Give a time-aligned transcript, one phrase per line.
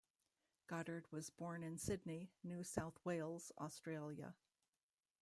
[0.65, 4.33] Goddard was born in Sydney, New South Wales, Australia.